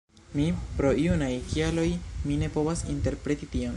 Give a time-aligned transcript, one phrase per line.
[0.37, 0.45] Mi,
[0.79, 1.85] pro juraj kialoj
[2.25, 3.69] mi ne povas interpreti tion